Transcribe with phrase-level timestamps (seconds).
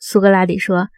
[0.00, 0.88] 苏格拉底说：“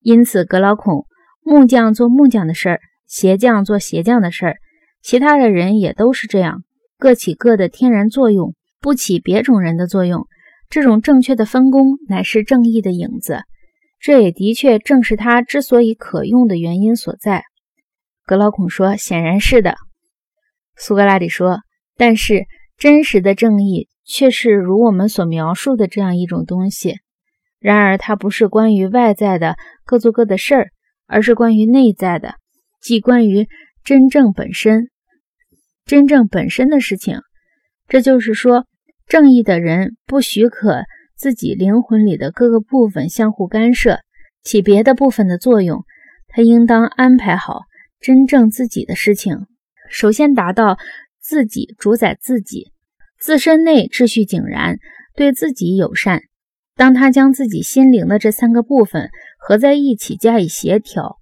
[0.00, 1.06] 因此，格老孔，
[1.42, 4.56] 木匠做木匠的事儿，鞋匠做鞋匠的事儿，
[5.02, 6.62] 其他的人也都是这样，
[6.98, 10.26] 各起各的天然作用，不起别种人的作用。
[10.68, 13.40] 这种正确的分工，乃是正义的影子。
[13.98, 17.44] 这也的确正是他之所以可用的原因所在。”
[18.24, 19.76] 格老孔说：“显然是的。”
[20.76, 21.60] 苏格拉底说
[21.96, 22.46] ：“但是
[22.76, 27.00] 真实的正义却是如我们所描述的这样一种东西。
[27.60, 30.68] 然而，它不是关于外在的各做各的事儿，
[31.06, 32.34] 而是关于内在的，
[32.80, 33.46] 即关于
[33.84, 34.88] 真正本身、
[35.84, 37.20] 真正本身的事情。
[37.86, 38.66] 这就是说，
[39.06, 40.84] 正义的人不许可
[41.16, 44.00] 自己灵魂里的各个部分相互干涉，
[44.42, 45.84] 起别的部分的作用。
[46.28, 47.62] 他应当安排好
[48.00, 49.46] 真正自己的事情。”
[49.90, 50.78] 首先达到
[51.20, 52.72] 自己主宰自己，
[53.18, 54.78] 自身内秩序井然，
[55.14, 56.22] 对自己友善。
[56.80, 61.18] 当他将自己心灵的这三个部分合在一起加以协调，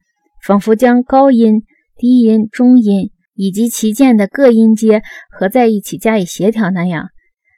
[0.46, 1.64] 仿佛将高音、
[1.96, 5.02] 低音、中音以及其间的各音阶
[5.36, 7.08] 合在一起加以协调那样，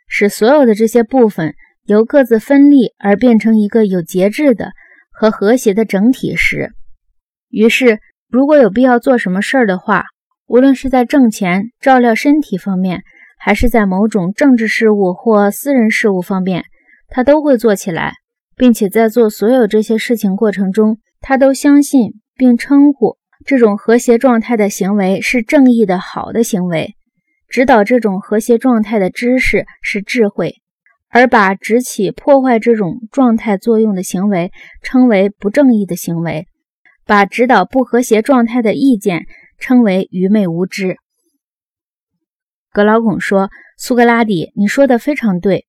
[0.09, 1.53] 使所有的这些部分
[1.85, 4.71] 由各自分立而变成一个有节制的
[5.13, 6.73] 和和谐的整体时，
[7.51, 7.99] 于是
[8.31, 10.05] 如果有必要做什么事儿的话。
[10.47, 13.03] 无论是在挣钱、照料身体方面，
[13.39, 16.65] 还是在某种政治事务或私人事务方面，
[17.11, 18.15] 他都会做起来，
[18.57, 26.95] 并且在做所有这些事情过程中，他都相信并称呼这种和谐状态的行为是正义的好的行为。
[27.49, 30.55] 指导这种和谐状态的知识是智慧，
[31.09, 36.47] 而把直起破坏这种状态作用的行为称为不正义的行为，
[37.05, 39.27] 把指导不和谐状态的意见。
[39.63, 40.97] 称为愚昧无知。
[42.73, 45.67] 格劳孔说：“苏格拉底，你说的非常对。”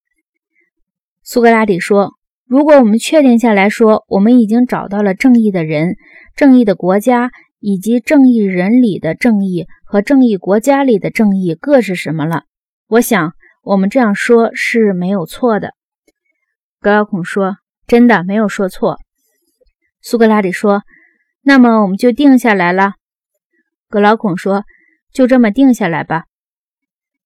[1.31, 2.15] 苏格拉底说
[2.45, 5.95] ：“如果我们确定下来说，我们已经找到了正义的人、
[6.35, 12.43] 正义的国家，以及正义人里的正义和正义国家里的正义各是什么了，
[12.87, 13.31] 我想
[13.63, 15.73] 我们这样说是没有错的。”
[16.81, 17.55] 格劳孔说
[17.87, 18.99] ：“真的没有说错。”
[20.03, 20.83] 苏格拉底说
[21.43, 22.95] ：“那么我们就定下来了。”
[23.87, 24.65] 格劳孔说
[25.15, 26.25] ：“就这么定下来吧。”